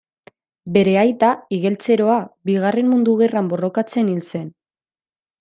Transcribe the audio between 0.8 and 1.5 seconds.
aita,